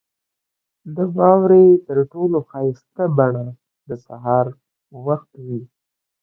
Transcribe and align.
•د 0.95 0.97
واورې 1.15 1.65
تر 1.87 1.97
ټولو 2.11 2.37
ښایسته 2.49 3.03
بڼه 3.17 3.45
د 3.89 3.91
سهار 4.05 4.45
وخت 5.07 5.31
وي. 5.45 5.61